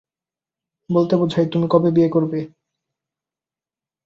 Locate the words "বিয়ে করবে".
1.91-2.39